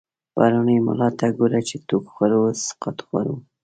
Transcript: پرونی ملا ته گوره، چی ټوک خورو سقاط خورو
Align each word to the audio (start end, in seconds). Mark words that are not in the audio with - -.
پرونی 0.33 0.77
ملا 0.85 1.09
ته 1.19 1.27
گوره، 1.37 1.59
چی 1.67 1.77
ټوک 1.87 2.05
خورو 2.13 2.41
سقاط 2.65 2.97
خورو 3.07 3.35